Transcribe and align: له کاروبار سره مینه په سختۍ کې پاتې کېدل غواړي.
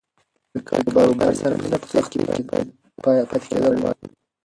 له 0.53 0.59
کاروبار 0.69 1.33
سره 1.41 1.53
مینه 1.61 1.77
په 1.81 1.87
سختۍ 1.93 2.19
کې 2.27 2.43
پاتې 3.31 3.39
کېدل 3.51 3.73
غواړي. 3.81 4.07